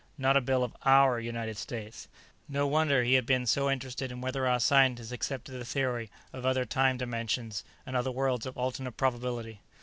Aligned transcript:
Not 0.17 0.35
a 0.35 0.41
bill 0.41 0.63
of 0.63 0.75
our 0.83 1.19
United 1.19 1.57
States. 1.57 2.07
No 2.49 2.65
wonder 2.65 3.03
he 3.03 3.13
had 3.13 3.27
been 3.27 3.45
so 3.45 3.69
interested 3.69 4.11
in 4.11 4.19
whether 4.19 4.47
our 4.47 4.59
scientists 4.59 5.11
accepted 5.11 5.51
the 5.51 5.63
theory 5.63 6.09
of 6.33 6.43
other 6.43 6.65
time 6.65 6.97
dimensions 6.97 7.63
and 7.85 7.95
other 7.95 8.09
worlds 8.09 8.47
of 8.47 8.57
alternate 8.57 8.93
probability! 8.97 9.61